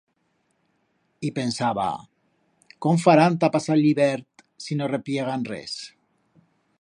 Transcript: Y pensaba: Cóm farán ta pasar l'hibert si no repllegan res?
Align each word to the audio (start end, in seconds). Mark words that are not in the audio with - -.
Y 1.19 1.29
pensaba: 1.39 1.89
Cóm 2.83 2.97
farán 3.05 3.37
ta 3.41 3.53
pasar 3.55 3.77
l'hibert 3.81 4.45
si 4.65 4.79
no 4.81 4.91
repllegan 4.95 5.49
res? 5.55 5.77